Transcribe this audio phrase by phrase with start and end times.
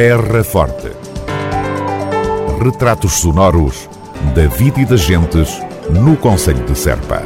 [0.00, 0.92] Terra Forte.
[2.62, 3.90] Retratos sonoros
[4.32, 5.60] da vida e das gentes
[5.90, 7.20] no Conselho de Serpa.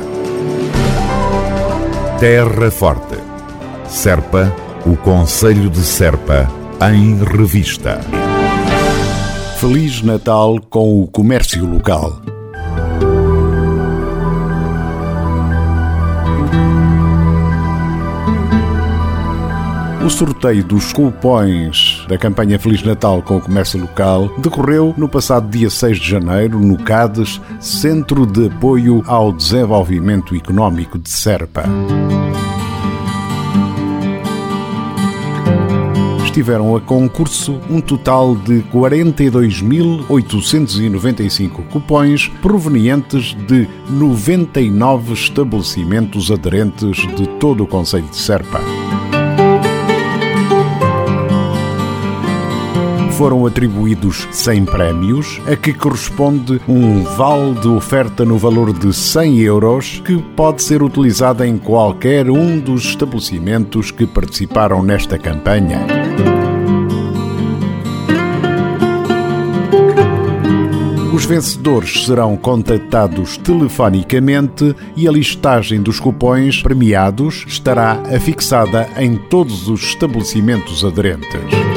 [2.19, 3.19] Terra Forte.
[3.87, 4.51] Serpa,
[4.87, 6.51] o Conselho de Serpa,
[6.91, 8.01] em revista.
[9.59, 12.23] Feliz Natal com o comércio local.
[20.03, 25.49] O sorteio dos cupões da campanha Feliz Natal com o Comércio Local decorreu no passado
[25.49, 31.65] dia 6 de janeiro no CADES, Centro de Apoio ao Desenvolvimento Económico de Serpa.
[36.23, 47.65] estiveram a concurso um total de 42.895 cupões provenientes de 99 estabelecimentos aderentes de todo
[47.65, 48.63] o Conselho de Serpa.
[53.23, 59.39] Foram atribuídos 100 prémios, a que corresponde um vale de oferta no valor de 100
[59.43, 65.87] euros, que pode ser utilizado em qualquer um dos estabelecimentos que participaram nesta campanha.
[71.15, 79.69] Os vencedores serão contatados telefonicamente e a listagem dos cupões premiados estará afixada em todos
[79.69, 81.72] os estabelecimentos aderentes.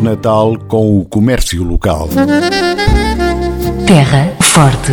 [0.06, 2.08] Natal com o comércio local.
[3.88, 4.92] Terra Forte.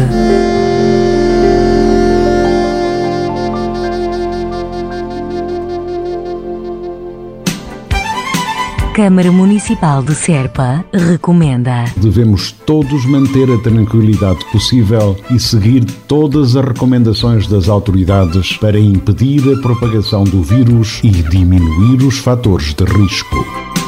[8.95, 11.85] Câmara Municipal de Serpa recomenda.
[11.97, 19.41] Devemos todos manter a tranquilidade possível e seguir todas as recomendações das autoridades para impedir
[19.53, 23.82] a propagação do vírus e diminuir os fatores de risco.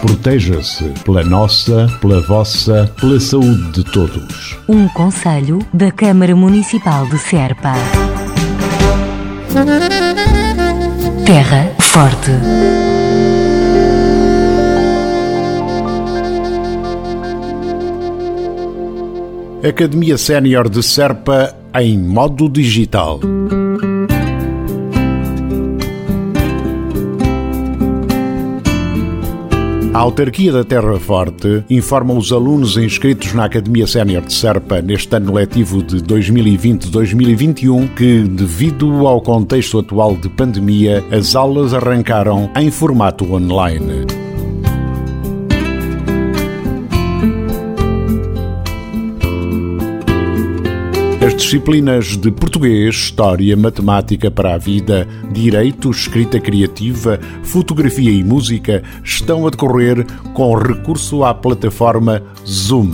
[0.00, 4.56] Proteja-se pela nossa, pela vossa, pela saúde de todos.
[4.66, 7.74] Um conselho da Câmara Municipal de Serpa.
[11.26, 12.30] Terra Forte.
[19.68, 23.20] Academia Sénior de Serpa em modo digital.
[29.92, 35.16] A autarquia da Terra Forte informa os alunos inscritos na Academia Sénior de Serpa neste
[35.16, 42.70] ano letivo de 2020-2021 que, devido ao contexto atual de pandemia, as aulas arrancaram em
[42.70, 44.19] formato online.
[51.40, 59.46] Disciplinas de português, história, matemática para a vida, direito, escrita criativa, fotografia e música estão
[59.46, 62.90] a decorrer com recurso à plataforma Zoom.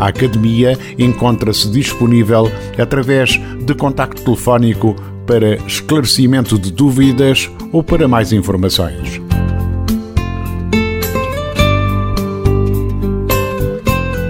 [0.00, 8.32] A Academia encontra-se disponível através de contacto telefónico para esclarecimento de dúvidas ou para mais
[8.32, 9.20] informações.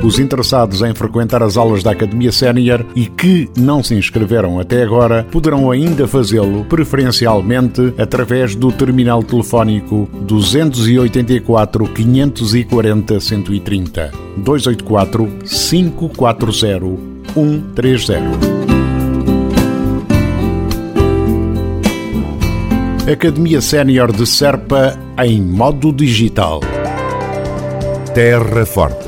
[0.08, 4.82] Os interessados em frequentar as aulas da Academia Sénior e que não se inscreveram até
[4.82, 16.52] agora poderão ainda fazê-lo, preferencialmente através do terminal telefónico 284 540 130 284 540
[17.34, 18.14] 130.
[23.12, 26.60] Academia Sénior de Serpa em modo digital.
[28.14, 29.07] Terra Forte.